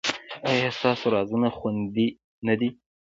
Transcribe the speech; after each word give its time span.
ایا 0.49 0.69
ستاسو 0.79 1.05
رازونه 1.15 1.49
خوندي 1.57 2.07
نه 2.45 2.53
دي؟ 2.59 2.69